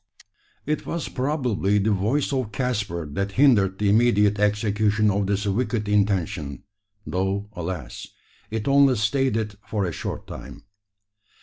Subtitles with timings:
[0.65, 5.87] It was probably the voice of Caspar that hindered the immediate execution of this wicked
[5.87, 6.63] intention;
[7.05, 8.07] though, alas!
[8.49, 10.63] it only stayed it for a short time.